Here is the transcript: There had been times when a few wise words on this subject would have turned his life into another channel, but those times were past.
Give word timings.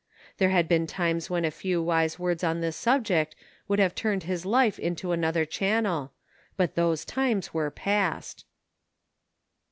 There 0.39 0.49
had 0.49 0.67
been 0.67 0.87
times 0.87 1.29
when 1.29 1.45
a 1.45 1.51
few 1.51 1.79
wise 1.79 2.17
words 2.17 2.43
on 2.43 2.59
this 2.59 2.75
subject 2.75 3.35
would 3.67 3.77
have 3.77 3.93
turned 3.93 4.23
his 4.23 4.47
life 4.47 4.79
into 4.79 5.11
another 5.11 5.45
channel, 5.45 6.11
but 6.57 6.73
those 6.73 7.05
times 7.05 7.53
were 7.53 7.69
past. 7.69 8.45